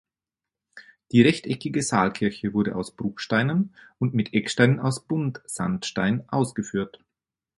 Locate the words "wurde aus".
2.55-2.95